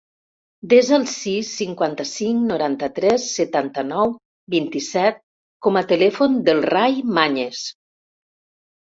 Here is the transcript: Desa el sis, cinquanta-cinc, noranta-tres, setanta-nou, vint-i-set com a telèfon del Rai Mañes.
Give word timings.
Desa 0.69 0.93
el 0.99 1.03
sis, 1.09 1.49
cinquanta-cinc, 1.57 2.39
noranta-tres, 2.51 3.27
setanta-nou, 3.41 4.13
vint-i-set 4.55 5.21
com 5.67 5.79
a 5.83 5.85
telèfon 5.93 6.39
del 6.49 6.65
Rai 6.73 6.97
Mañes. 7.19 7.61